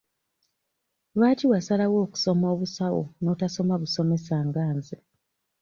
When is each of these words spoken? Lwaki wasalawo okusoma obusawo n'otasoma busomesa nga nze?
Lwaki 1.17 1.45
wasalawo 1.51 1.97
okusoma 2.05 2.45
obusawo 2.53 3.03
n'otasoma 3.23 3.73
busomesa 3.81 4.35
nga 4.47 4.65
nze? 4.75 4.97